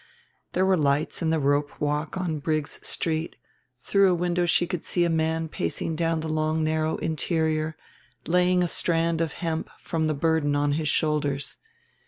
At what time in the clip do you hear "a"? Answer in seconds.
4.09-4.15, 5.05-5.11, 8.63-8.67